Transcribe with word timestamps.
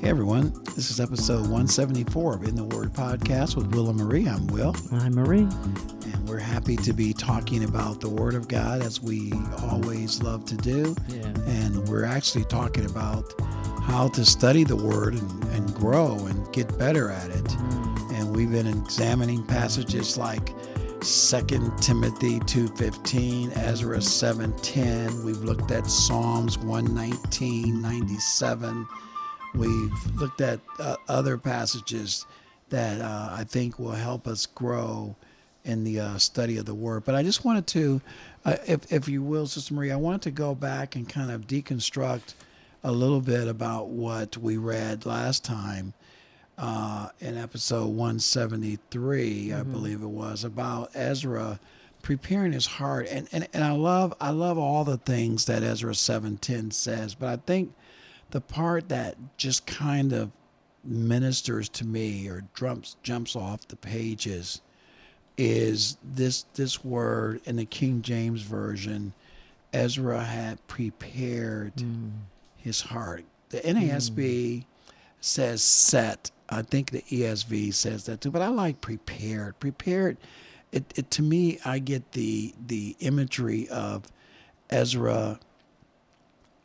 Hey 0.00 0.10
everyone, 0.10 0.52
this 0.76 0.92
is 0.92 1.00
episode 1.00 1.40
174 1.40 2.36
of 2.36 2.44
In 2.44 2.54
the 2.54 2.62
Word 2.62 2.92
podcast 2.92 3.56
with 3.56 3.74
Will 3.74 3.90
and 3.90 3.98
Marie. 3.98 4.28
I'm 4.28 4.46
Will. 4.46 4.72
I'm 4.92 5.16
Marie. 5.16 5.40
And 5.40 6.28
we're 6.28 6.38
happy 6.38 6.76
to 6.76 6.92
be 6.92 7.12
talking 7.12 7.64
about 7.64 8.00
the 8.00 8.08
Word 8.08 8.34
of 8.34 8.46
God 8.46 8.80
as 8.80 9.02
we 9.02 9.32
always 9.64 10.22
love 10.22 10.44
to 10.46 10.56
do. 10.56 10.94
Yeah. 11.08 11.26
And 11.46 11.88
we're 11.88 12.04
actually 12.04 12.44
talking 12.44 12.86
about 12.86 13.24
how 13.82 14.06
to 14.10 14.24
study 14.24 14.62
the 14.62 14.76
Word 14.76 15.14
and, 15.14 15.44
and 15.46 15.74
grow 15.74 16.14
and 16.26 16.52
get 16.52 16.78
better 16.78 17.10
at 17.10 17.30
it. 17.30 17.44
Mm. 17.44 18.12
And 18.14 18.36
we've 18.36 18.52
been 18.52 18.68
examining 18.68 19.44
passages 19.44 20.16
like 20.16 20.54
2 21.00 21.72
Timothy 21.80 22.38
2.15, 22.38 23.56
Ezra 23.56 23.98
7.10. 23.98 25.24
We've 25.24 25.42
looked 25.42 25.72
at 25.72 25.88
Psalms 25.88 26.56
119, 26.58 27.82
97. 27.82 28.86
We've 29.58 30.14
looked 30.14 30.40
at 30.40 30.60
uh, 30.78 30.94
other 31.08 31.36
passages 31.36 32.24
that 32.70 33.00
uh, 33.00 33.30
I 33.32 33.42
think 33.42 33.78
will 33.78 33.90
help 33.90 34.28
us 34.28 34.46
grow 34.46 35.16
in 35.64 35.82
the 35.82 35.98
uh, 35.98 36.18
study 36.18 36.58
of 36.58 36.64
the 36.64 36.74
Word. 36.74 37.04
But 37.04 37.16
I 37.16 37.24
just 37.24 37.44
wanted 37.44 37.66
to, 37.68 38.00
uh, 38.44 38.56
if, 38.68 38.92
if 38.92 39.08
you 39.08 39.20
will, 39.20 39.48
Sister 39.48 39.74
Marie, 39.74 39.90
I 39.90 39.96
wanted 39.96 40.22
to 40.22 40.30
go 40.30 40.54
back 40.54 40.94
and 40.94 41.08
kind 41.08 41.32
of 41.32 41.48
deconstruct 41.48 42.34
a 42.84 42.92
little 42.92 43.20
bit 43.20 43.48
about 43.48 43.88
what 43.88 44.36
we 44.36 44.56
read 44.56 45.04
last 45.04 45.44
time 45.44 45.92
uh, 46.56 47.08
in 47.18 47.36
episode 47.36 47.88
173, 47.88 49.52
I 49.52 49.62
believe 49.64 50.02
it 50.02 50.06
was, 50.06 50.44
about 50.44 50.90
Ezra 50.94 51.58
preparing 52.02 52.52
his 52.52 52.66
heart. 52.66 53.08
And, 53.10 53.28
and, 53.32 53.48
and 53.52 53.64
I 53.64 53.72
love 53.72 54.14
I 54.20 54.30
love 54.30 54.56
all 54.56 54.84
the 54.84 54.98
things 54.98 55.46
that 55.46 55.62
Ezra 55.62 55.92
7.10 55.92 56.72
says, 56.72 57.14
but 57.14 57.28
I 57.28 57.36
think 57.44 57.72
the 58.30 58.40
part 58.40 58.88
that 58.88 59.16
just 59.36 59.66
kind 59.66 60.12
of 60.12 60.30
ministers 60.84 61.68
to 61.68 61.86
me 61.86 62.28
or 62.28 62.44
jumps 62.54 62.96
jumps 63.02 63.36
off 63.36 63.66
the 63.68 63.76
pages 63.76 64.62
is 65.36 65.96
this 66.02 66.44
this 66.54 66.84
word 66.84 67.40
in 67.44 67.56
the 67.56 67.64
King 67.64 68.02
James 68.02 68.42
version 68.42 69.12
Ezra 69.72 70.24
had 70.24 70.66
prepared 70.66 71.72
hmm. 71.78 72.08
his 72.56 72.80
heart. 72.80 73.24
The 73.50 73.60
NASB 73.60 74.62
hmm. 74.62 74.68
says 75.20 75.62
set. 75.62 76.30
I 76.48 76.62
think 76.62 76.90
the 76.90 77.02
ESV 77.02 77.74
says 77.74 78.04
that 78.04 78.22
too, 78.22 78.30
but 78.30 78.42
I 78.42 78.48
like 78.48 78.80
prepared. 78.80 79.58
Prepared 79.60 80.16
it, 80.72 80.84
it 80.96 81.10
to 81.12 81.22
me 81.22 81.58
I 81.64 81.78
get 81.78 82.12
the 82.12 82.54
the 82.66 82.96
imagery 83.00 83.68
of 83.68 84.04
Ezra 84.70 85.38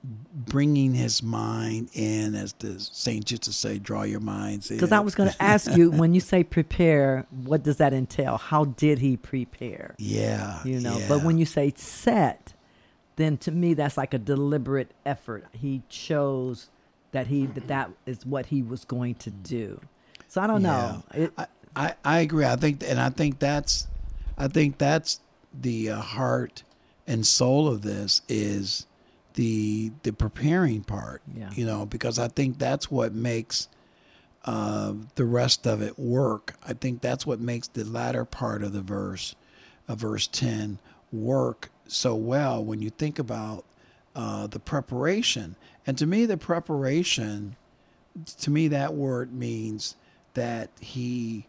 bringing 0.04 0.94
his 0.94 1.24
mind 1.24 1.90
in, 1.94 2.36
as 2.36 2.54
the 2.54 2.80
saints 2.80 3.32
used 3.32 3.44
to 3.44 3.54
say, 3.54 3.80
draw 3.80 4.04
your 4.04 4.20
minds 4.20 4.70
in. 4.70 4.78
Because 4.78 4.92
I 4.92 5.00
was 5.00 5.16
going 5.16 5.30
to 5.34 5.42
ask 5.42 5.72
you, 5.76 5.92
when 5.92 6.14
you 6.14 6.20
say 6.20 6.44
prepare, 6.44 7.26
what 7.44 7.64
does 7.64 7.78
that 7.78 7.94
entail? 7.94 8.38
How 8.38 8.66
did 8.66 9.00
he 9.00 9.16
prepare? 9.16 9.96
yeah, 9.98 10.60
You 10.66 10.80
know, 10.80 10.98
yeah. 10.98 11.06
but 11.08 11.24
when 11.24 11.38
you 11.38 11.46
say 11.46 11.74
set, 11.76 12.54
then 13.16 13.38
to 13.38 13.52
me 13.52 13.74
that's 13.74 13.96
like 13.96 14.14
a 14.14 14.18
deliberate 14.18 14.92
effort. 15.06 15.46
He 15.54 15.84
chose 15.88 16.70
that 17.12 17.28
he 17.28 17.46
that 17.46 17.68
that 17.68 17.92
is 18.06 18.26
what 18.26 18.48
he 18.48 18.62
was 18.62 18.86
going 18.86 19.16
to 19.16 19.30
do. 19.30 19.80
So 20.28 20.42
I 20.42 20.48
don't 20.48 20.64
know. 20.64 21.04
It, 21.14 21.32
I, 21.38 21.48
I, 21.76 21.94
I 22.04 22.20
agree. 22.20 22.46
I 22.46 22.56
think, 22.56 22.84
and 22.84 23.00
I 23.00 23.10
think 23.10 23.40
that's, 23.40 23.88
I 24.38 24.48
think 24.48 24.78
that's 24.78 25.22
the 25.54 25.92
uh, 25.92 26.02
heart 26.02 26.64
and 27.06 27.26
soul 27.26 27.68
of 27.68 27.84
this 27.84 28.22
is 28.28 28.88
the 29.34 29.92
the 30.04 30.14
preparing 30.14 30.84
part. 30.84 31.22
Yeah. 31.36 31.50
You 31.54 31.66
know, 31.66 31.86
because 31.86 32.20
I 32.20 32.28
think 32.28 32.60
that's 32.60 32.92
what 32.92 33.14
makes 33.14 33.68
uh, 34.46 34.94
the 35.16 35.26
rest 35.26 35.66
of 35.68 35.82
it 35.82 35.98
work. 35.98 36.56
I 36.68 36.74
think 36.74 37.02
that's 37.02 37.26
what 37.26 37.40
makes 37.40 37.68
the 37.68 37.84
latter 37.84 38.26
part 38.26 38.64
of 38.64 38.74
the 38.74 38.82
verse, 38.82 39.36
of 39.88 40.00
verse 40.00 40.28
ten, 40.28 40.80
work 41.12 41.70
so 41.88 42.16
well 42.16 42.64
when 42.64 42.82
you 42.82 42.90
think 42.90 43.20
about 43.20 43.66
uh, 44.16 44.48
the 44.48 44.60
preparation. 44.60 45.56
And 45.86 45.98
to 45.98 46.06
me, 46.06 46.26
the 46.26 46.38
preparation, 46.38 47.56
to 48.40 48.52
me, 48.52 48.70
that 48.70 48.94
word 48.94 49.34
means 49.34 49.96
that 50.34 50.70
he 50.80 51.46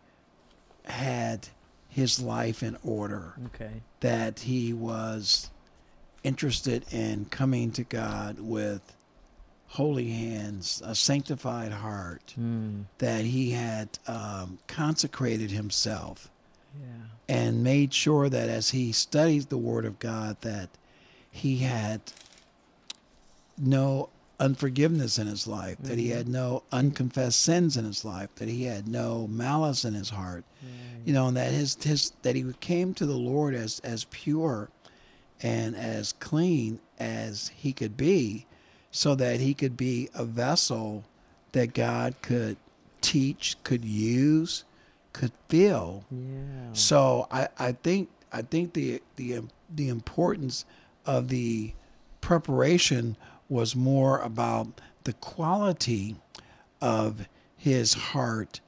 had 0.84 1.48
his 1.88 2.20
life 2.20 2.62
in 2.62 2.76
order, 2.82 3.34
okay. 3.46 3.82
that 4.00 4.40
he 4.40 4.72
was 4.72 5.50
interested 6.24 6.84
in 6.92 7.26
coming 7.26 7.70
to 7.72 7.84
God 7.84 8.40
with 8.40 8.80
holy 9.68 10.10
hands, 10.10 10.82
a 10.84 10.94
sanctified 10.94 11.72
heart, 11.72 12.34
Mm, 12.38 12.84
that 12.98 13.24
he 13.24 13.50
had 13.50 13.98
um, 14.06 14.58
consecrated 14.66 15.50
himself 15.50 16.30
yeah. 16.80 17.06
and 17.28 17.62
made 17.62 17.92
sure 17.92 18.28
that 18.28 18.48
as 18.48 18.70
he 18.70 18.92
studied 18.92 19.48
the 19.50 19.58
Word 19.58 19.84
of 19.84 19.98
God, 19.98 20.40
that 20.40 20.70
he 21.30 21.58
had 21.58 22.00
no 23.58 24.08
unforgiveness 24.40 25.18
in 25.18 25.26
his 25.26 25.46
life, 25.46 25.76
that 25.80 25.98
he 25.98 26.08
had 26.08 26.28
no 26.28 26.62
unconfessed 26.72 27.40
sins 27.40 27.76
in 27.76 27.84
his 27.84 28.04
life, 28.04 28.28
that 28.36 28.48
he 28.48 28.64
had 28.64 28.88
no 28.88 29.26
malice 29.28 29.84
in 29.84 29.94
his 29.94 30.10
heart, 30.10 30.44
you 31.04 31.12
know, 31.12 31.28
and 31.28 31.36
that 31.36 31.52
his 31.52 31.76
his 31.82 32.12
that 32.22 32.34
he 32.34 32.44
came 32.60 32.94
to 32.94 33.06
the 33.06 33.16
Lord 33.16 33.54
as 33.54 33.80
as 33.80 34.04
pure 34.04 34.70
and 35.42 35.76
as 35.76 36.12
clean 36.14 36.80
as 36.98 37.50
he 37.54 37.72
could 37.72 37.96
be, 37.96 38.46
so 38.90 39.14
that 39.14 39.40
he 39.40 39.54
could 39.54 39.76
be 39.76 40.08
a 40.14 40.24
vessel 40.24 41.04
that 41.52 41.74
God 41.74 42.14
could 42.22 42.56
teach, 43.00 43.56
could 43.64 43.84
use, 43.84 44.64
could 45.12 45.32
fill. 45.48 46.04
Yeah. 46.10 46.72
So 46.72 47.26
I, 47.30 47.48
I 47.58 47.72
think 47.72 48.08
I 48.32 48.42
think 48.42 48.72
the 48.74 49.02
the 49.16 49.42
the 49.74 49.88
importance 49.88 50.64
of 51.06 51.28
the 51.28 51.72
preparation 52.20 53.16
was 53.48 53.76
more 53.76 54.20
about 54.20 54.80
the 55.04 55.12
quality 55.14 56.16
of 56.80 57.28
his 57.56 57.94
heart 57.94 58.60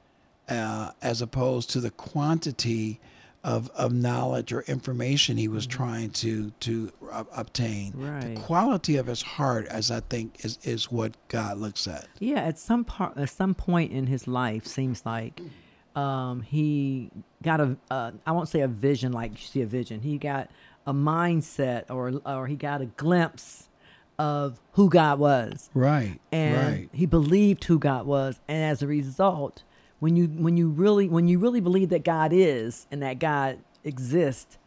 uh, 0.49 0.91
as 1.01 1.21
opposed 1.21 1.69
to 1.71 1.79
the 1.79 1.91
quantity 1.91 2.99
of, 3.47 3.69
of 3.75 3.93
knowledge 3.93 4.51
or 4.51 4.61
information 4.63 5.37
he 5.37 5.47
was 5.47 5.65
trying 5.65 6.09
to 6.09 6.51
to 6.59 6.91
uh, 7.09 7.23
obtain. 7.33 7.93
Right. 7.95 8.35
The 8.35 8.41
quality 8.41 8.97
of 8.97 9.07
his 9.07 9.21
heart, 9.21 9.67
as 9.67 9.89
I 9.89 10.01
think, 10.01 10.43
is 10.43 10.59
is 10.63 10.91
what 10.91 11.15
God 11.29 11.57
looks 11.57 11.87
at. 11.87 12.07
Yeah, 12.19 12.41
at 12.41 12.59
some 12.59 12.83
part, 12.83 13.17
at 13.17 13.29
some 13.29 13.55
point 13.55 13.93
in 13.93 14.07
his 14.07 14.27
life, 14.27 14.67
seems 14.67 15.05
like 15.05 15.39
um, 15.95 16.41
he 16.41 17.09
got 17.41 17.61
a, 17.61 17.77
uh, 17.89 18.11
I 18.25 18.33
won't 18.33 18.49
say 18.49 18.59
a 18.61 18.67
vision 18.67 19.13
like 19.13 19.31
you 19.31 19.47
see 19.47 19.61
a 19.61 19.65
vision. 19.65 20.01
He 20.01 20.17
got 20.17 20.51
a 20.85 20.93
mindset, 20.93 21.85
or 21.89 22.19
or 22.25 22.47
he 22.47 22.57
got 22.57 22.81
a 22.81 22.85
glimpse 22.85 23.69
of 24.19 24.59
who 24.73 24.89
God 24.89 25.19
was, 25.19 25.69
Right. 25.73 26.19
and 26.33 26.67
right. 26.79 26.89
he 26.91 27.05
believed 27.05 27.63
who 27.65 27.79
God 27.79 28.05
was, 28.07 28.39
and 28.47 28.63
as 28.71 28.81
a 28.81 28.87
result, 28.87 29.63
when 29.99 30.15
you 30.15 30.27
when 30.27 30.57
you 30.57 30.69
really 30.69 31.07
when 31.09 31.27
you 31.27 31.39
really 31.39 31.59
believe 31.59 31.89
that 31.89 32.03
God 32.03 32.31
is 32.33 32.87
and 32.91 33.01
that 33.01 33.19
God 33.19 33.59
exists, 33.83 34.57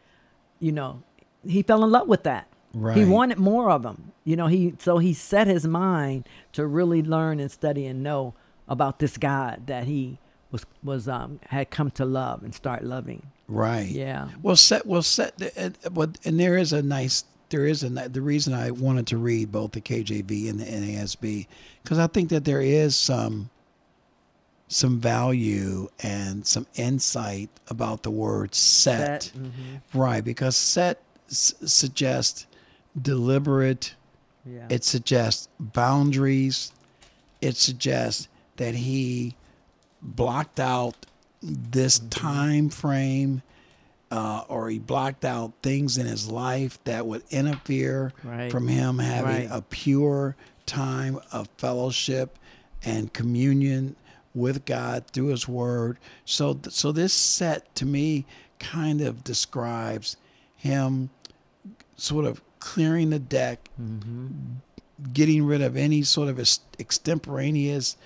you 0.59 0.71
know, 0.71 1.03
he 1.45 1.63
fell 1.63 1.83
in 1.83 1.91
love 1.91 2.07
with 2.07 2.23
that. 2.23 2.47
Right. 2.73 2.97
He 2.97 3.05
wanted 3.05 3.37
more 3.37 3.69
of 3.69 3.83
them. 3.83 4.11
You 4.23 4.35
know, 4.35 4.47
he 4.47 4.75
so 4.79 4.97
he 4.97 5.13
set 5.13 5.47
his 5.47 5.65
mind 5.65 6.27
to 6.53 6.65
really 6.65 7.01
learn 7.01 7.39
and 7.39 7.51
study 7.51 7.85
and 7.85 8.03
know 8.03 8.33
about 8.67 8.99
this 8.99 9.17
God 9.17 9.67
that 9.67 9.85
he 9.85 10.19
was 10.51 10.65
was 10.83 11.07
um 11.07 11.39
had 11.47 11.69
come 11.69 11.91
to 11.91 12.05
love 12.05 12.43
and 12.43 12.53
start 12.53 12.83
loving. 12.83 13.27
Right. 13.47 13.87
Yeah. 13.87 14.29
Well, 14.41 14.55
set. 14.55 14.85
Well, 14.85 15.01
set. 15.01 15.33
But 15.91 16.17
and 16.23 16.39
there 16.39 16.57
is 16.57 16.71
a 16.73 16.81
nice. 16.81 17.25
There 17.49 17.65
is 17.65 17.83
a 17.83 17.89
the 17.89 18.21
reason 18.21 18.53
I 18.53 18.71
wanted 18.71 19.07
to 19.07 19.17
read 19.17 19.51
both 19.51 19.73
the 19.73 19.81
KJV 19.81 20.49
and 20.49 20.59
the 20.59 20.65
NASB 20.65 21.47
because 21.83 21.99
I 21.99 22.07
think 22.07 22.29
that 22.29 22.45
there 22.45 22.61
is 22.61 22.95
some 22.95 23.49
some 24.71 24.99
value 24.99 25.89
and 26.01 26.45
some 26.47 26.65
insight 26.75 27.49
about 27.67 28.03
the 28.03 28.09
word 28.11 28.55
set. 28.55 29.23
Set, 29.23 29.33
mhm. 29.37 29.81
Right, 29.93 30.23
because 30.23 30.55
set 30.55 31.01
s- 31.29 31.53
suggests 31.65 32.45
deliberate. 32.99 33.95
Yeah. 34.45 34.67
It 34.69 34.83
suggests 34.83 35.49
boundaries. 35.59 36.71
It 37.41 37.57
suggests 37.57 38.27
that 38.57 38.75
he 38.75 39.35
blocked 40.01 40.59
out 40.59 41.05
this 41.43 41.99
time 41.99 42.69
frame, 42.69 43.41
uh, 44.09 44.43
or 44.47 44.69
he 44.69 44.79
blocked 44.79 45.25
out 45.25 45.53
things 45.61 45.97
in 45.97 46.05
his 46.05 46.29
life 46.29 46.79
that 46.85 47.05
would 47.05 47.23
interfere 47.29 48.13
Right. 48.23 48.51
from 48.51 48.67
him 48.67 48.99
having 48.99 49.49
Right. 49.49 49.49
a 49.51 49.61
pure 49.63 50.35
time 50.65 51.19
of 51.31 51.49
fellowship 51.57 52.37
and 52.83 53.11
communion 53.13 53.95
with 54.33 54.65
God 54.65 55.05
through 55.11 55.27
His 55.27 55.47
Word. 55.47 55.97
So, 56.25 56.59
so 56.69 56.91
this 56.91 57.13
set 57.13 57.73
to 57.75 57.85
me 57.85 58.25
kind 58.59 59.01
of 59.01 59.23
describes 59.23 60.17
him 60.55 61.09
sort 61.95 62.25
of 62.25 62.41
clearing 62.59 63.09
the 63.09 63.17
deck, 63.19 63.69
getting 65.13 65.43
rid 65.43 65.61
of 65.61 65.75
any 65.75 66.03
sort 66.03 66.29
of 66.29 66.39
extemporaneous 66.79 67.97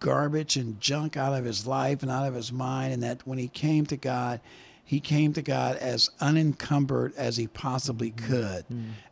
garbage 0.00 0.56
and 0.56 0.80
junk 0.80 1.16
out 1.16 1.34
of 1.38 1.44
his 1.44 1.66
life 1.66 2.02
and 2.02 2.10
out 2.10 2.26
of 2.26 2.34
his 2.34 2.50
mind, 2.50 2.92
and 2.92 3.02
that 3.02 3.24
when 3.26 3.38
he 3.38 3.46
came 3.48 3.86
to 3.86 3.96
God, 3.96 4.40
he 4.84 4.98
came 4.98 5.32
to 5.34 5.42
God 5.42 5.76
as 5.76 6.10
unencumbered 6.20 7.14
as 7.16 7.36
he 7.36 7.46
possibly 7.46 8.10
Mm-hmm. 8.10 8.26
could. 8.26 8.64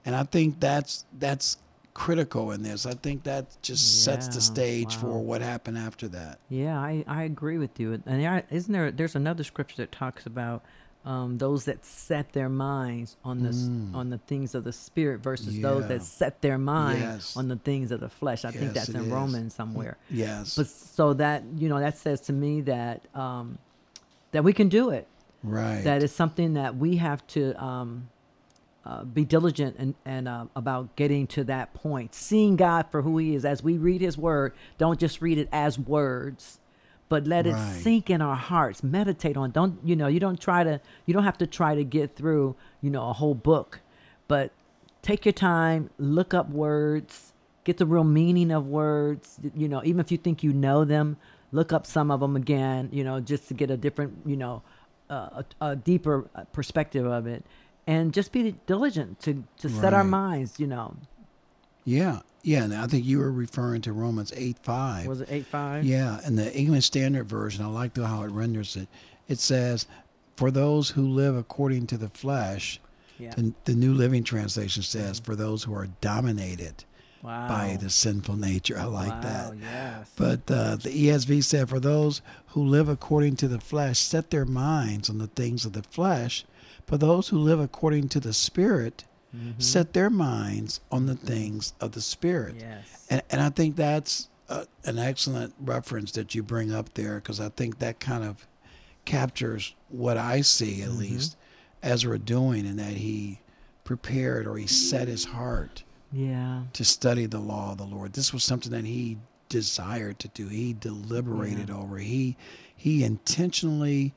And 0.05 0.17
I 0.17 0.25
think 0.25 0.59
that's 0.59 1.05
that's 1.17 1.59
critical 1.99 2.53
in 2.53 2.63
this. 2.63 2.87
I 2.87 2.93
think 2.95 3.25
that 3.25 3.61
just 3.61 4.05
sets 4.05 4.29
the 4.29 4.41
stage 4.41 4.95
wow. 4.95 5.01
for 5.01 5.19
what 5.19 5.43
happened 5.43 5.77
after 5.77 6.07
that. 6.09 6.39
Yeah, 6.49 6.79
I, 6.79 7.05
I 7.09 7.25
agree 7.25 7.59
with 7.59 7.81
you. 7.81 8.01
And 8.07 8.23
there, 8.23 8.45
isn't 8.51 8.73
there? 8.73 8.93
There's 8.93 9.17
another 9.17 9.43
scripture 9.43 9.79
that 9.79 9.91
talks 9.91 10.25
about 10.25 10.63
um, 11.05 11.39
those 11.39 11.65
that 11.65 11.85
set 11.85 12.33
their 12.35 12.49
minds 12.49 13.17
on 13.25 13.43
the 13.43 13.49
s 13.49 13.69
on 13.95 14.11
the 14.11 14.19
things 14.31 14.55
of 14.55 14.63
the 14.63 14.73
spirit 14.73 15.21
versus 15.21 15.59
those 15.61 15.85
Mm. 15.85 15.89
That 15.89 16.03
set 16.03 16.41
their 16.41 16.59
mind 16.59 17.01
Yes. 17.01 17.37
on 17.37 17.49
the 17.49 17.57
things 17.57 17.91
of 17.91 17.99
the 17.99 18.09
flesh. 18.09 18.45
I 18.45 18.53
think 18.53 18.75
that's 18.75 18.91
in 18.91 18.97
is. 18.97 19.09
Romans 19.09 19.55
somewhere. 19.55 19.97
Yes. 20.09 20.55
But 20.57 20.69
so 20.69 21.15
that 21.15 21.43
you 21.57 21.69
know 21.69 21.81
that 21.81 21.99
says 21.99 22.21
to 22.23 22.33
me 22.33 22.61
that 22.63 23.03
um, 23.15 23.59
that 24.33 24.45
we 24.45 24.53
can 24.53 24.69
do 24.69 24.91
it. 24.91 25.07
right. 25.43 25.83
That 25.83 26.03
is 26.03 26.13
something 26.15 26.55
that 26.55 26.77
we 26.77 26.97
have 26.99 27.27
to 27.29 27.43
um, 27.63 28.09
uh, 28.85 29.05
be 29.05 29.25
diligent 29.25 29.77
and, 29.79 29.95
and 30.05 30.29
uh, 30.29 30.47
about 30.57 30.95
getting 30.97 31.27
to 31.27 31.45
that 31.45 31.75
point, 31.75 32.15
seeing 32.15 32.57
God 32.57 32.87
for 32.91 33.03
who 33.03 33.19
He 33.19 33.35
is. 33.35 33.45
As 33.45 33.63
we 33.63 33.77
read 33.77 34.01
His 34.01 34.17
Word, 34.17 34.55
don't 34.79 34.99
just 34.99 35.21
read 35.21 35.39
it 35.39 35.49
as 35.53 35.79
words, 35.79 36.59
but 37.09 37.27
let 37.27 37.47
it 37.47 37.57
sink 37.57 38.11
in 38.11 38.21
our 38.21 38.37
hearts. 38.37 38.83
Meditate 38.83 39.37
on. 39.37 39.51
Don't 39.51 39.79
you 39.85 39.97
know? 39.97 40.07
You 40.07 40.21
don't 40.21 40.41
try 40.41 40.65
to. 40.65 40.81
You 41.07 41.15
don't 41.15 41.25
have 41.25 41.39
to 41.39 41.47
try 41.47 41.75
to 41.75 41.85
get 41.85 42.17
through. 42.17 42.57
You 42.81 42.91
know 42.91 43.09
a 43.09 43.13
whole 43.13 43.35
book, 43.35 43.81
but 44.27 44.53
take 45.03 45.25
your 45.25 45.33
time. 45.33 45.91
Look 45.99 46.35
up 46.35 46.49
words. 46.51 47.33
Get 47.65 47.79
the 47.79 47.87
real 47.87 48.05
meaning 48.05 48.51
of 48.51 48.67
words. 48.67 49.39
You 49.55 49.69
know, 49.69 49.83
even 49.85 50.01
if 50.01 50.11
you 50.11 50.19
think 50.19 50.43
you 50.43 50.53
know 50.53 50.85
them, 50.85 51.17
look 51.53 51.73
up 51.73 51.87
some 51.87 52.11
of 52.11 52.21
them 52.21 52.37
again. 52.37 52.89
You 52.93 53.05
know, 53.05 53.21
just 53.21 53.49
to 53.49 53.55
get 53.55 53.71
a 53.71 53.77
different. 53.77 54.19
You 54.25 54.37
know, 54.37 54.63
uh, 55.11 55.43
a, 55.61 55.67
a 55.71 55.77
deeper 55.77 56.29
uh, 56.35 56.45
perspective 56.53 57.07
of 57.07 57.27
it, 57.27 57.45
and 57.89 58.13
just 58.13 58.31
be 58.33 58.55
diligent 58.67 59.19
to 59.21 59.43
to 59.59 59.69
set 59.69 59.93
our 59.95 60.05
minds. 60.05 60.61
You 60.61 60.69
know, 60.69 60.95
yeah. 61.85 62.21
Yeah. 62.45 62.63
And 62.65 62.75
I 62.75 62.87
think 62.87 63.05
you 63.05 63.19
were 63.19 63.33
referring 63.33 63.81
to 63.83 63.93
Romans 63.93 64.33
8 64.37 64.59
5. 64.63 65.07
was 65.07 65.21
it 65.23 65.29
eight 65.31 65.47
five? 65.47 65.85
Yeah, 65.85 66.21
in 66.25 66.37
the 66.37 66.55
English 66.55 66.85
Standard 66.85 67.29
Version, 67.29 67.65
I 67.65 67.69
like 67.69 67.95
the, 67.95 68.07
how 68.07 68.23
it 68.23 68.31
renders 68.31 68.77
it. 68.77 68.89
It 69.27 69.39
says, 69.41 69.87
"For 70.37 70.51
those 70.51 70.91
who 70.91 71.09
live 71.09 71.35
according 71.35 71.87
to 71.89 71.97
the 71.99 72.09
flesh," 72.11 72.79
Yeah. 73.19 73.35
the, 73.35 73.53
the 73.65 73.75
New 73.75 73.93
Living 73.95 74.23
Translation 74.23 74.83
says, 74.83 75.19
"For 75.19 75.35
those 75.35 75.65
who 75.65 75.75
are 75.75 75.89
dominated 76.01 76.85
Wow. 77.23 77.49
by 77.49 77.77
the 77.81 77.91
sinful 77.91 78.37
nature." 78.37 78.79
I 78.79 78.85
like 78.85 79.11
wow, 79.11 79.21
that. 79.23 79.57
Yes. 79.61 80.11
But 80.17 80.51
uh, 80.51 80.77
the 80.77 80.91
ESV 80.91 81.43
said, 81.43 81.69
"For 81.69 81.81
those 81.81 82.23
who 82.49 82.63
live 82.65 82.89
according 82.89 83.37
to 83.37 83.49
the 83.49 83.61
flesh, 83.61 83.99
set 83.99 84.31
their 84.31 84.45
minds 84.47 85.11
on 85.11 85.19
the 85.19 85.27
things 85.27 85.65
of 85.65 85.73
the 85.73 85.83
flesh. 85.83 86.45
But 86.89 87.01
those 87.01 87.29
who 87.29 87.39
live 87.39 87.61
according 87.61 88.09
to 88.11 88.21
the 88.21 88.33
Spirit, 88.33 89.05
Mm-hmm. 89.37 89.61
set 89.61 89.93
their 89.93 90.09
minds 90.09 90.81
on 90.91 91.05
the 91.05 91.15
things 91.15 91.75
of 91.83 91.93
the 91.93 92.01
Spirit." 92.01 92.55
yes. 92.59 93.07
And, 93.11 93.23
and 93.29 93.43
I 93.43 93.51
think 93.51 93.77
that's 93.77 94.31
uh 94.49 94.65
an 94.87 94.99
excellent 94.99 95.53
reference 95.61 96.13
that 96.13 96.35
you 96.35 96.43
bring 96.43 96.73
up 96.73 96.95
there 96.95 97.17
because 97.17 97.39
I 97.39 97.51
think 97.51 97.79
that 97.81 98.01
kind 98.01 98.25
of 98.25 98.47
captures 99.05 99.75
what 99.91 100.17
I 100.17 100.41
see, 100.41 100.81
at 100.83 100.93
least, 100.93 101.37
Ezra 101.83 102.19
doing, 102.19 102.67
and 102.67 102.79
that 102.79 102.95
he 102.95 103.41
prepared 103.85 104.47
or 104.47 104.57
he 104.57 104.67
set 104.67 105.09
his 105.09 105.27
heart 105.27 105.83
yeah. 106.11 106.63
to 106.73 106.85
study 106.85 107.27
the 107.27 107.39
law 107.39 107.73
of 107.73 107.79
the 107.79 107.85
Lord. 107.85 108.15
This 108.15 108.33
was 108.33 108.45
something 108.45 108.73
that 108.73 108.87
he 108.87 109.19
desired 109.51 110.19
to 110.21 110.29
do. 110.29 110.49
He 110.49 110.73
deliberated 110.73 111.71
over. 111.71 111.99
He 111.99 112.37
he 112.75 113.05
intentionally 113.05 114.15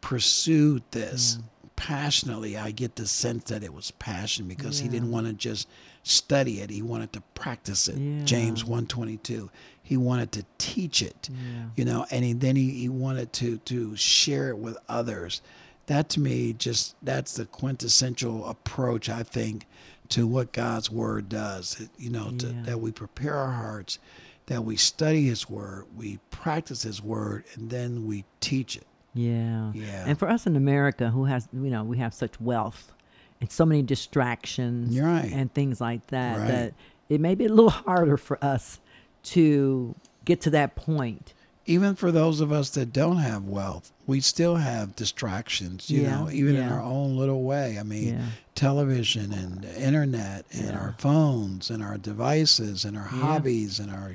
pursued 0.00 0.82
this 0.92 1.38
passionately. 1.76 2.56
I 2.56 2.70
get 2.70 2.96
the 2.96 3.06
sense 3.06 3.44
that 3.50 3.62
it 3.62 3.72
was 3.72 3.90
passion 3.92 4.48
because 4.48 4.80
he 4.80 4.88
didn't 4.88 5.10
want 5.10 5.26
to 5.26 5.32
just 5.32 5.68
study 6.02 6.60
it. 6.60 6.70
He 6.70 6.82
wanted 6.82 7.12
to 7.12 7.20
practice 7.34 7.88
it. 7.88 7.98
Yeah. 7.98 8.24
James 8.24 8.64
122. 8.64 9.50
He 9.82 9.96
wanted 9.96 10.32
to 10.32 10.44
teach 10.58 11.02
it. 11.02 11.28
Yeah. 11.30 11.66
You 11.76 11.84
know, 11.84 12.06
and 12.10 12.24
he, 12.24 12.32
then 12.32 12.56
he, 12.56 12.70
he 12.70 12.88
wanted 12.88 13.32
to 13.34 13.58
to 13.58 13.96
share 13.96 14.50
it 14.50 14.58
with 14.58 14.76
others. 14.88 15.42
That 15.86 16.08
to 16.10 16.20
me 16.20 16.52
just 16.52 16.96
that's 17.02 17.34
the 17.34 17.46
quintessential 17.46 18.46
approach 18.46 19.08
I 19.08 19.22
think 19.22 19.66
to 20.08 20.26
what 20.26 20.52
God's 20.52 20.90
word 20.90 21.28
does. 21.28 21.88
You 21.98 22.10
know, 22.10 22.30
to, 22.38 22.46
that 22.64 22.80
we 22.80 22.90
prepare 22.90 23.34
our 23.34 23.52
hearts, 23.52 23.98
that 24.46 24.64
we 24.64 24.76
study 24.76 25.26
his 25.26 25.48
word, 25.48 25.86
we 25.96 26.18
practice 26.30 26.82
his 26.82 27.02
word, 27.02 27.44
and 27.54 27.70
then 27.70 28.06
we 28.06 28.24
teach 28.40 28.76
it. 28.76 28.86
Yeah. 29.16 29.72
Yeah. 29.74 30.04
And 30.06 30.18
for 30.18 30.28
us 30.28 30.46
in 30.46 30.54
America, 30.56 31.10
who 31.10 31.24
has, 31.24 31.48
you 31.52 31.70
know, 31.70 31.82
we 31.84 31.98
have 31.98 32.12
such 32.14 32.40
wealth 32.40 32.92
and 33.40 33.50
so 33.50 33.64
many 33.66 33.82
distractions 33.82 34.98
right. 34.98 35.30
and 35.32 35.52
things 35.52 35.80
like 35.80 36.06
that, 36.08 36.38
Right. 36.38 36.48
that 36.48 36.74
it 37.08 37.20
may 37.20 37.34
be 37.34 37.46
a 37.46 37.48
little 37.48 37.70
harder 37.86 38.16
for 38.16 38.42
us 38.44 38.78
to 39.24 39.94
get 40.24 40.40
to 40.42 40.50
that 40.50 40.76
point. 40.76 41.32
even 41.68 41.96
for 41.96 42.12
those 42.12 42.40
of 42.40 42.52
us 42.52 42.70
that 42.70 42.92
don't 42.92 43.16
have 43.16 43.42
wealth, 43.42 43.90
we 44.06 44.20
still 44.20 44.54
have 44.54 44.94
distractions, 44.94 45.90
you 45.90 46.02
Yeah, 46.02 46.20
know, 46.20 46.30
even 46.30 46.54
in 46.54 46.62
our 46.68 46.80
own 46.80 47.16
little 47.16 47.42
way. 47.42 47.76
I 47.76 47.82
mean, 47.82 48.14
Yeah. 48.14 48.26
television 48.54 49.32
and 49.32 49.62
the 49.62 49.82
internet 49.82 50.44
and 50.52 50.66
Yeah. 50.66 50.78
our 50.78 50.94
phones 50.98 51.68
and 51.68 51.82
our 51.82 51.98
devices 51.98 52.84
and 52.84 52.96
our 52.96 53.08
Yeah. 53.12 53.18
hobbies 53.20 53.80
and 53.80 53.90
our 53.90 54.12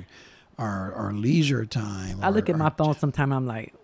our 0.58 0.94
our 0.94 1.12
leisure 1.12 1.66
time. 1.66 2.18
I 2.22 2.30
look 2.30 2.48
our- 2.48 2.54
at 2.54 2.58
my 2.58 2.70
phone 2.70 2.94
sometime, 2.94 3.32
I'm 3.34 3.46
like, 3.46 3.74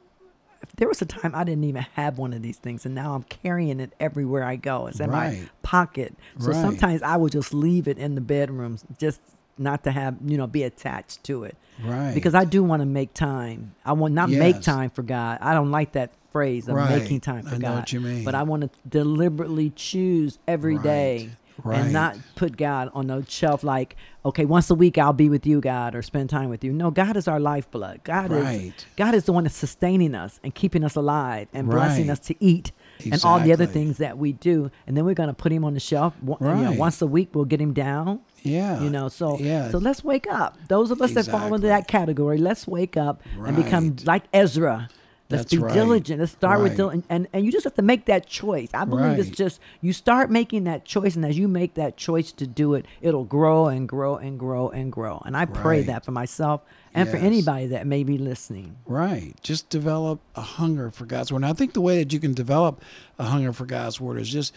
there 0.78 0.88
was 0.88 1.02
a 1.02 1.06
time 1.06 1.32
I 1.34 1.44
didn't 1.44 1.64
even 1.64 1.82
have 1.94 2.19
one 2.19 2.32
of 2.32 2.42
these 2.42 2.56
things, 2.56 2.86
and 2.86 2.94
now 2.94 3.14
I'm 3.14 3.25
carrying 3.25 3.78
it 3.80 3.92
everywhere 4.00 4.42
I 4.44 4.56
go. 4.56 4.86
It's 4.86 5.00
in 5.00 5.10
my 5.10 5.48
pocket. 5.62 6.14
So 6.38 6.46
Right. 6.52 6.56
sometimes 6.56 7.02
I 7.02 7.16
will 7.16 7.28
just 7.28 7.52
leave 7.52 7.86
it 7.88 7.98
in 7.98 8.14
the 8.14 8.20
bedroom 8.20 8.78
just 8.98 9.20
not 9.58 9.84
to 9.84 9.90
have, 9.90 10.16
you 10.25 10.36
know, 10.38 10.46
be 10.46 10.62
attached 10.62 11.25
to 11.25 11.44
it. 11.44 11.56
right 11.84 12.14
because 12.14 12.34
I 12.34 12.44
do 12.44 12.62
want 12.62 12.80
to 12.80 12.86
make 12.86 13.12
time. 13.12 13.75
I 13.84 13.92
want 13.92 14.14
not 14.14 14.30
make 14.30 14.60
time 14.62 14.90
for 14.90 15.02
God. 15.02 15.38
I 15.40 15.52
don't 15.52 15.70
like 15.70 15.92
that 15.92 16.12
phrase 16.32 16.69
of 16.69 16.76
Right. 16.76 16.88
making 17.00 17.20
time 17.20 17.42
for 17.44 17.56
I 17.56 17.58
know 17.58 17.72
God. 17.72 17.76
what 17.80 17.92
you 17.92 18.00
mean. 18.00 18.25
But 18.25 18.34
I 18.34 18.44
want 18.44 18.62
to 18.62 18.70
deliberately 18.88 19.70
choose 19.70 20.38
every 20.46 20.75
Right. 20.75 20.82
day 20.82 21.30
Right. 21.64 21.81
and 21.81 21.93
not 21.93 22.16
put 22.37 22.56
God 22.56 22.90
on 22.94 23.08
the 23.08 23.25
shelf 23.28 23.64
like, 23.64 23.96
okay, 24.25 24.44
once 24.44 24.70
a 24.70 24.75
week 24.75 24.96
I'll 24.96 25.12
be 25.12 25.28
with 25.28 25.44
you, 25.44 25.60
God, 25.60 25.94
or 25.94 26.02
spend 26.02 26.31
time 26.31 26.50
with 26.50 26.62
you. 26.62 26.72
No, 26.72 26.90
God 26.90 27.16
is 27.16 27.26
our 27.26 27.40
lifeblood. 27.40 28.04
God 28.04 28.30
is 28.30 28.73
God 28.97 29.14
is 29.14 29.25
the 29.25 29.32
one 29.32 29.44
that's 29.44 29.56
sustaining 29.56 30.14
us 30.14 30.38
and 30.44 30.54
keeping 30.54 30.85
us 30.85 30.94
alive 30.94 31.49
and 31.52 31.68
blessing 31.68 32.11
us 32.11 32.21
to 32.21 32.37
eat. 32.42 32.73
And 33.04 33.21
all 33.25 33.38
the 33.38 33.52
other 33.52 33.66
things 33.66 33.99
that 33.99 34.18
we 34.18 34.32
do, 34.32 34.71
and 34.87 34.97
then 34.97 35.04
we're 35.04 35.14
gonna 35.14 35.35
put 35.35 35.52
him 35.52 35.64
on 35.64 35.75
the 35.75 35.80
shelf. 35.80 36.14
You 36.23 36.37
know, 36.40 36.73
once 36.73 37.00
a 37.00 37.06
week, 37.06 37.30
we'll 37.32 37.44
get 37.44 37.61
him 37.61 37.73
down 37.73 38.21
yeah, 38.42 38.82
you 38.82 38.90
know 38.90 39.09
so 39.09 39.38
yeah, 39.38 39.71
so 39.71 39.78
let's 39.78 40.04
wake 40.04 40.26
up 40.30 40.56
those 40.68 40.90
of 40.90 41.02
us 41.02 41.12
that 41.14 41.26
fall 41.26 41.54
into 41.54 41.66
that 41.66 41.88
category 41.88 42.38
let's 42.38 42.66
wake 42.66 42.97
up 42.97 43.23
and 43.44 43.56
become 43.56 43.97
like 44.04 44.25
ezra 44.32 44.88
let's 45.30 45.42
That's 45.44 45.52
be 45.54 45.58
right. 45.58 45.73
diligent 45.75 46.20
let's 46.20 46.32
start 46.32 46.61
with 46.61 46.70
Right. 46.70 46.76
diligent 46.76 47.04
and, 47.11 47.28
and 47.32 47.44
you 47.44 47.52
just 47.52 47.64
have 47.64 47.75
to 47.75 47.82
make 47.82 48.06
that 48.06 48.26
choice 48.26 48.70
i 48.73 48.85
believe 48.85 49.18
it's 49.18 49.28
just 49.37 49.61
you 49.82 49.92
start 49.92 50.30
making 50.30 50.64
that 50.64 50.85
choice 50.87 51.16
and 51.16 51.25
as 51.26 51.37
you 51.38 51.49
make 51.49 51.75
that 51.75 51.97
choice 51.99 52.32
to 52.32 52.47
do 52.47 52.73
it 52.75 52.87
it'll 53.02 53.25
grow 53.25 53.66
and 53.66 53.88
grow 53.88 54.16
and 54.16 54.38
grow 54.38 54.70
and 54.70 54.90
grow 54.90 55.23
and 55.26 55.37
i 55.37 55.44
pray 55.44 55.82
that 55.82 56.04
for 56.04 56.12
myself 56.12 56.62
and 56.94 57.08
for 57.11 57.16
anybody 57.18 57.66
that 57.66 57.87
may 57.87 58.02
be 58.02 58.16
listening 58.18 58.76
Right. 58.87 59.35
Just 59.42 59.68
develop 59.68 60.20
a 60.35 60.40
hunger 60.40 60.90
for 60.90 61.04
God's 61.04 61.30
word. 61.30 61.37
And 61.38 61.47
I 61.47 61.52
think 61.52 61.75
the 61.75 61.80
way 61.82 61.99
that 62.02 62.12
you 62.12 62.18
can 62.18 62.32
develop 62.35 62.82
a 63.18 63.25
hunger 63.25 63.52
for 63.52 63.66
God's 63.66 64.00
word 64.00 64.18
is 64.18 64.28
just 64.28 64.54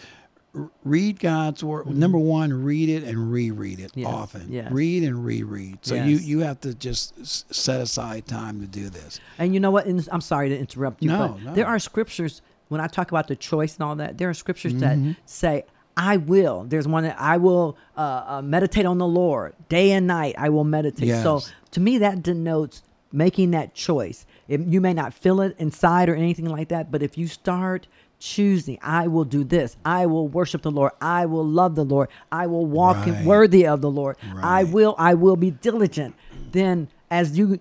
read 0.84 1.18
God's 1.18 1.64
word. 1.64 1.86
Number 1.86 2.18
one, 2.18 2.52
read 2.64 2.88
it 2.88 3.04
and 3.04 3.32
reread 3.32 3.80
it 3.80 3.92
Mm-hmm. 3.92 4.00
Yes, 4.00 4.12
often. 4.12 4.46
yes. 4.52 4.70
Read 4.70 5.02
and 5.02 5.24
reread. 5.24 5.78
So 5.82 5.94
you 5.94 6.16
Yes. 6.16 6.24
you 6.24 6.40
have 6.40 6.60
to 6.60 6.74
just 6.74 7.54
set 7.54 7.80
aside 7.80 8.26
time 8.26 8.60
to 8.60 8.66
do 8.66 8.88
this. 8.90 9.18
And 9.38 9.54
you 9.54 9.60
know 9.60 9.70
what? 9.70 9.86
I'm 9.86 10.20
sorry 10.20 10.48
to 10.50 10.58
interrupt 10.58 11.02
you, 11.02 11.08
No, 11.08 11.38
no. 11.42 11.54
there 11.54 11.66
are 11.66 11.78
scriptures 11.78 12.42
when 12.68 12.80
I 12.80 12.86
talk 12.86 13.10
about 13.10 13.28
the 13.28 13.36
choice 13.36 13.74
and 13.76 13.84
all 13.84 13.96
that. 13.96 14.18
There 14.18 14.28
are 14.28 14.34
scriptures 14.34 14.74
Mm-hmm. 14.74 15.08
that 15.10 15.16
say, 15.26 15.64
"I 15.96 16.18
will." 16.18 16.64
There's 16.68 16.86
one 16.88 17.04
that 17.04 17.16
I 17.18 17.36
will 17.38 17.76
uh, 17.96 18.24
uh, 18.26 18.42
meditate 18.42 18.84
on 18.86 18.98
the 18.98 19.06
Lord 19.06 19.54
day 19.68 19.92
and 19.92 20.06
night. 20.06 20.34
I 20.38 20.48
will 20.50 20.64
meditate. 20.64 21.22
So 21.22 21.40
to 21.70 21.80
me, 21.80 21.98
that 21.98 22.22
denotes 22.22 22.82
making 23.14 23.50
that 23.52 23.74
choice. 23.74 24.24
If 24.48 24.60
you 24.66 24.80
may 24.80 24.92
not 24.94 25.12
feel 25.14 25.40
it 25.42 25.54
inside 25.58 26.08
or 26.08 26.14
anything 26.14 26.46
like 26.46 26.68
that, 26.68 26.90
but 26.90 27.02
if 27.02 27.16
you 27.18 27.26
start 27.26 27.86
choosing, 28.22 28.78
I 28.82 29.08
will 29.08 29.24
do 29.24 29.42
this. 29.42 29.76
I 29.84 30.06
will 30.06 30.28
worship 30.28 30.62
the 30.62 30.70
Lord. 30.70 30.92
I 31.00 31.26
will 31.26 31.44
love 31.44 31.74
the 31.74 31.84
Lord. 31.84 32.08
I 32.30 32.46
will 32.46 32.64
walk 32.64 33.04
Right. 33.04 33.24
worthy 33.24 33.66
of 33.66 33.80
the 33.80 33.90
Lord. 33.90 34.16
I 34.40 34.62
will. 34.62 34.94
I 34.96 35.14
will 35.14 35.34
be 35.36 35.50
diligent. 35.50 36.14
Then, 36.52 36.86
as 37.10 37.36
you 37.36 37.58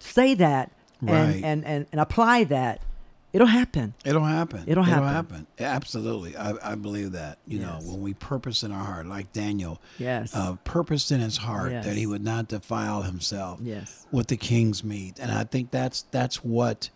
say 0.00 0.34
that 0.34 0.72
and, 1.00 1.10
Right. 1.10 1.40
and, 1.44 1.64
and, 1.64 1.86
and 1.92 2.00
apply 2.00 2.44
that, 2.44 2.80
it'll 3.32 3.46
happen. 3.46 3.94
It'll 4.04 4.24
happen. 4.24 4.64
It'll 4.66 4.82
happen. 4.82 5.02
It'll 5.04 5.12
happen. 5.14 5.46
Absolutely. 5.60 6.36
I, 6.36 6.72
I 6.72 6.74
believe 6.74 7.12
that. 7.12 7.38
You 7.46 7.60
know, 7.60 7.78
when 7.84 8.00
we 8.00 8.12
purpose 8.14 8.64
in 8.64 8.72
our 8.72 8.84
heart, 8.84 9.06
like 9.06 9.32
Daniel, 9.32 9.80
Yes. 9.98 10.34
uh, 10.34 10.56
purposed 10.64 11.12
in 11.12 11.20
his 11.20 11.36
heart 11.36 11.70
Yes. 11.70 11.84
that 11.84 11.96
he 11.96 12.06
would 12.06 12.24
not 12.24 12.48
defile 12.48 13.02
himself 13.02 13.60
yes. 13.62 14.04
with 14.10 14.26
the 14.26 14.36
king's 14.36 14.82
meat. 14.82 15.18
And 15.20 15.30
I 15.30 15.44
think 15.44 15.70
that's 15.70 16.02
that's 16.10 16.42
what 16.42 16.90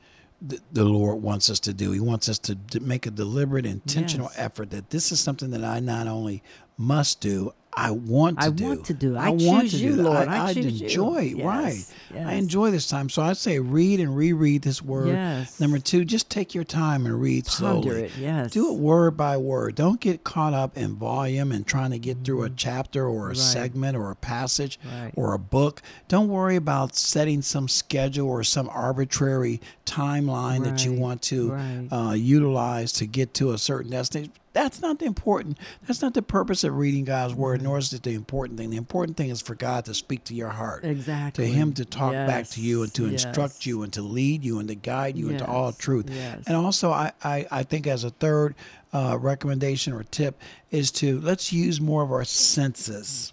the, 0.47 0.61
the 0.73 0.85
Lord 0.85 1.23
wants 1.23 1.49
us 1.51 1.61
to 1.61 1.73
do. 1.73 1.93
He 1.93 2.01
wants 2.01 2.29
us 2.29 2.39
to, 2.41 2.55
to 2.55 2.81
make 2.81 3.07
a 3.07 3.11
deliberate, 3.11 3.67
intentional 3.67 4.29
Yes. 4.31 4.39
effort 4.39 4.71
that 4.71 4.91
this 4.91 5.11
is 5.13 5.21
something 5.21 5.51
that 5.51 5.65
I 5.65 5.81
not 5.81 6.07
only 6.07 6.43
must 6.77 7.21
do, 7.21 7.53
I 7.77 7.91
want 7.91 8.39
to 8.39 8.47
I 8.47 8.51
do. 8.51 8.65
want 8.65 8.85
to 8.87 8.95
do. 8.95 9.17
I 9.17 9.31
want 9.31 9.63
choose 9.63 9.73
to 9.73 9.79
you, 9.79 9.91
do. 9.91 9.97
that. 9.97 10.03
Lord. 10.05 10.29
I, 10.29 10.47
I 10.47 10.51
you. 10.51 10.63
enjoy, 10.69 11.19
Yes. 11.37 11.45
right. 11.45 11.85
I 12.27 12.35
enjoy 12.35 12.71
this 12.71 12.87
time. 12.87 13.09
So 13.09 13.21
I 13.23 13.33
say 13.33 13.59
read 13.59 13.99
and 13.99 14.17
reread 14.17 14.63
this 14.63 14.81
word. 14.81 15.09
Yes. 15.09 15.59
Number 15.59 15.81
two, 15.81 16.05
just 16.05 16.31
take 16.31 16.55
your 16.55 16.63
time 16.63 17.07
and 17.07 17.21
read 17.21 17.47
slowly. 17.49 18.05
It. 18.05 18.13
Yes. 18.21 18.53
Do 18.53 18.73
it 18.73 18.79
word 18.79 19.17
by 19.17 19.37
word. 19.37 19.75
Don't 19.75 20.01
get 20.01 20.23
caught 20.23 20.55
up 20.55 20.77
in 20.79 20.95
volume 20.95 21.51
and 21.51 21.67
trying 21.67 21.91
to 21.91 21.99
get 21.99 22.23
through 22.25 22.45
a 22.45 22.51
chapter 22.51 23.09
or 23.09 23.25
a 23.27 23.29
Right. 23.31 23.37
segment 23.37 23.97
or 23.97 24.13
a 24.13 24.17
passage 24.17 24.79
Right. 24.85 25.11
or 25.17 25.35
a 25.35 25.39
book. 25.41 25.83
Don't 26.07 26.29
worry 26.29 26.55
about 26.55 26.95
setting 26.95 27.43
some 27.43 27.67
schedule 27.67 28.29
or 28.29 28.45
some 28.45 28.69
arbitrary 28.73 29.61
timeline 29.85 30.63
that 30.65 30.85
you 30.85 30.93
want 30.93 31.23
to 31.23 31.51
Right. 31.51 31.89
uh, 31.91 32.13
utilize 32.13 32.93
to 32.93 33.07
get 33.07 33.35
to 33.35 33.51
a 33.53 33.59
certain 33.59 33.91
destination. 33.91 34.33
That's 34.55 34.81
not 34.81 34.99
the 35.01 35.05
important. 35.05 35.59
That's 35.87 36.01
not 36.01 36.15
the 36.15 36.23
purpose 36.23 36.65
of 36.65 36.75
reading 36.77 37.05
God's 37.05 37.35
word, 37.35 37.61
nor 37.61 37.77
is 37.77 37.93
it 37.93 38.03
the 38.05 38.15
important 38.15 38.59
thing. 38.59 38.71
The 38.71 38.79
important 38.79 39.19
thing 39.19 39.29
is 39.29 39.43
for 39.43 39.55
God 39.55 39.85
to 39.85 39.93
speak 39.95 40.25
to 40.25 40.35
your 40.35 40.49
heart 40.49 40.85
Exactly. 40.85 41.45
to 41.47 41.53
him 41.53 41.75
to 41.75 41.85
talk 41.85 42.13
back 42.13 42.47
to 42.51 42.61
you 42.63 42.83
and 42.85 42.95
to 42.95 43.11
Yes. 43.11 43.25
instruct 43.25 43.67
you 43.67 43.83
and 43.83 43.93
to 43.93 44.01
lead 44.01 44.43
you 44.45 44.59
and 44.61 44.69
to 44.69 44.75
guide 44.75 45.19
you 45.19 45.29
into 45.29 45.45
all 45.47 45.73
truth. 45.73 46.09
Yes. 46.09 46.45
And 46.47 46.57
also, 46.57 46.91
I, 46.91 47.13
I, 47.23 47.47
I 47.51 47.63
think 47.65 47.87
as 47.87 48.05
a 48.05 48.11
third 48.11 48.55
uh, 48.93 49.19
recommendation 49.21 49.93
or 49.93 50.05
tip 50.05 50.41
is 50.71 50.91
to 50.93 51.21
let's 51.21 51.53
use 51.53 51.81
more 51.81 52.03
of 52.05 52.11
our 52.13 52.25
senses. 52.25 53.33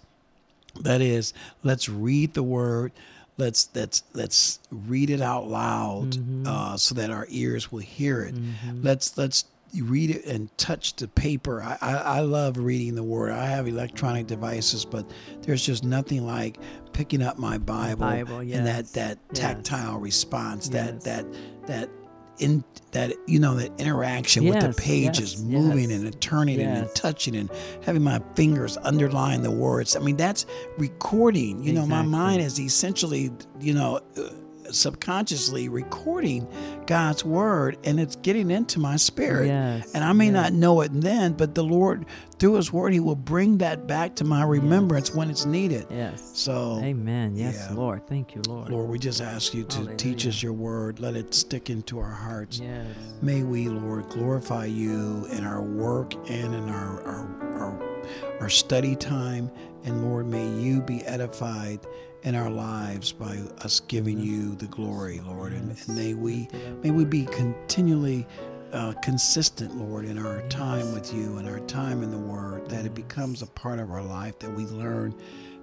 That 0.80 1.00
is, 1.00 1.32
let's 1.62 1.88
read 1.88 2.34
the 2.34 2.42
word. 2.42 2.92
Let's 3.38 3.68
let's 3.74 4.02
let's 4.12 4.58
read 4.70 5.08
it 5.08 5.20
out 5.22 5.48
loud 5.48 6.10
Mm-hmm. 6.12 6.46
uh, 6.46 6.76
so 6.76 6.94
that 6.96 7.10
our 7.10 7.26
ears 7.30 7.72
will 7.72 7.78
hear 7.80 8.22
it. 8.22 8.34
Let's 8.82 9.16
let's 9.16 9.44
read 9.80 10.10
it 10.10 10.26
and 10.26 10.56
touch 10.58 10.96
the 10.96 11.08
paper. 11.08 11.62
I, 11.62 11.78
I, 11.80 11.94
I 11.94 12.20
love 12.20 12.58
reading 12.58 12.94
the 12.94 13.02
word. 13.02 13.32
I 13.32 13.46
have 13.46 13.66
electronic 13.66 14.26
devices, 14.26 14.84
but 14.84 15.10
there's 15.42 15.64
just 15.64 15.84
nothing 15.84 16.26
like 16.26 16.58
picking 16.92 17.22
up 17.22 17.38
my 17.38 17.58
Bible, 17.58 18.00
Bible, 18.00 18.38
and 18.38 18.66
that 18.66 18.84
yes, 18.84 18.92
that 18.92 19.18
yes. 19.30 19.40
tactile 19.40 19.98
response, 19.98 20.68
Yes. 20.70 21.04
that 21.04 21.04
that 21.04 21.66
that 21.66 21.90
in 22.38 22.64
that 22.92 23.12
you 23.26 23.38
know 23.38 23.54
that 23.54 23.72
interaction 23.80 24.44
with 24.44 24.60
the 24.60 24.72
pages 24.72 25.34
yes, 25.34 25.42
moving 25.42 25.90
yes. 25.90 26.02
and 26.02 26.20
turning 26.20 26.60
and 26.60 26.94
touching 26.94 27.36
and 27.36 27.50
having 27.82 28.02
my 28.02 28.20
fingers 28.34 28.76
underline 28.82 29.42
the 29.42 29.50
words. 29.50 29.96
I 29.96 30.00
mean, 30.00 30.16
that's 30.16 30.46
recording. 30.78 31.62
You 31.62 31.72
know, 31.72 31.86
my 31.86 32.02
mind 32.02 32.42
is 32.42 32.58
essentially, 32.60 33.30
you 33.60 33.74
know, 33.74 34.00
uh, 34.16 34.22
subconsciously 34.70 35.68
recording 35.68 36.46
God's 36.86 37.24
word 37.24 37.78
and 37.84 37.98
it's 38.00 38.16
getting 38.16 38.50
into 38.50 38.78
my 38.78 38.96
spirit. 38.96 39.46
Yes, 39.46 39.94
And 39.94 40.04
I 40.04 40.12
may 40.12 40.26
yes. 40.26 40.34
not 40.34 40.52
know 40.52 40.80
it 40.82 40.90
then, 40.92 41.32
but 41.32 41.54
the 41.54 41.64
Lord, 41.64 42.06
through 42.38 42.54
His 42.54 42.72
word, 42.72 42.92
He 42.92 43.00
will 43.00 43.16
bring 43.16 43.58
that 43.58 43.86
back 43.86 44.14
to 44.16 44.24
my 44.24 44.44
remembrance 44.44 45.14
when 45.14 45.30
it's 45.30 45.44
needed. 45.44 45.86
Yes. 45.90 46.32
So, 46.34 46.80
Amen. 46.82 47.36
Yes, 47.36 47.66
yeah. 47.68 47.76
Lord. 47.76 48.06
Thank 48.06 48.34
you, 48.34 48.42
Lord. 48.46 48.70
Lord, 48.70 48.88
we 48.88 48.98
just 48.98 49.20
ask 49.20 49.54
you 49.54 49.64
to 49.64 49.94
teach 49.96 50.26
us 50.26 50.42
your 50.42 50.52
word. 50.52 51.00
Let 51.00 51.16
it 51.16 51.34
stick 51.34 51.70
into 51.70 51.98
our 51.98 52.10
hearts. 52.10 52.58
Yes. 52.58 52.86
May 53.20 53.42
we, 53.42 53.68
Lord, 53.68 54.08
glorify 54.08 54.66
you 54.66 55.26
in 55.32 55.44
our 55.44 55.62
work 55.62 56.14
and 56.28 56.54
in 56.54 56.68
our, 56.68 57.02
our, 57.02 57.52
our, 57.58 58.40
our 58.40 58.48
study 58.48 58.96
time. 58.96 59.50
And 59.84 60.04
Lord, 60.08 60.26
may 60.26 60.48
you 60.60 60.80
be 60.80 61.04
edified 61.04 61.80
in 62.22 62.34
our 62.34 62.50
lives 62.50 63.12
by 63.12 63.38
us 63.58 63.80
giving 63.80 64.18
you 64.18 64.54
the 64.54 64.66
glory, 64.66 65.20
Lord. 65.20 65.52
And, 65.52 65.76
and 65.76 65.96
may 65.96 66.14
we 66.14 66.48
may 66.82 66.90
we 66.90 67.04
be 67.04 67.26
continually 67.26 68.26
uh, 68.72 68.92
consistent, 69.02 69.76
Lord, 69.76 70.04
in 70.04 70.18
our 70.18 70.42
time 70.48 70.92
with 70.94 71.12
you 71.12 71.36
and 71.38 71.48
our 71.48 71.60
time 71.60 72.02
in 72.02 72.10
the 72.10 72.18
Word, 72.18 72.68
that 72.70 72.86
it 72.86 72.94
becomes 72.94 73.42
a 73.42 73.46
part 73.46 73.78
of 73.78 73.90
our 73.90 74.02
life, 74.02 74.38
that 74.38 74.50
we 74.50 74.64
learn 74.64 75.14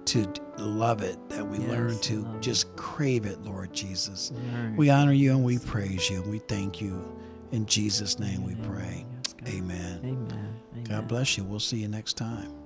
to 0.06 0.32
love 0.58 1.02
it, 1.02 1.16
that 1.28 1.46
we 1.46 1.58
learn 1.58 1.98
to 2.00 2.20
it. 2.20 2.40
just 2.40 2.74
crave 2.76 3.26
it, 3.26 3.40
Lord 3.42 3.72
Jesus. 3.72 4.32
Right. 4.34 4.74
We 4.76 4.90
honor 4.90 5.12
you 5.12 5.32
and 5.32 5.44
we 5.44 5.58
praise 5.58 6.08
you 6.08 6.22
and 6.22 6.30
we 6.30 6.38
thank 6.38 6.80
you. 6.80 7.16
In 7.52 7.66
Jesus' 7.66 8.18
name 8.18 8.44
we 8.44 8.54
pray. 8.66 9.04
Yes, 9.24 9.32
God. 9.34 9.48
Amen. 9.48 10.00
Amen. 10.04 10.56
Amen. 10.72 10.84
God 10.84 11.08
bless 11.08 11.36
you. 11.36 11.44
We'll 11.44 11.60
see 11.60 11.78
you 11.78 11.88
next 11.88 12.14
time. 12.16 12.44
Yes. 12.44 12.59